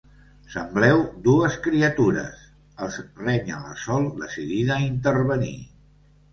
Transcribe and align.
Sembleu 0.53 1.03
dues 1.27 1.57
criatures 1.65 2.41
—els 2.87 2.99
renya 3.27 3.61
la 3.69 3.77
Sol, 3.85 4.11
decidida 4.25 4.81
a 4.81 4.87
intervenir—. 4.91 5.57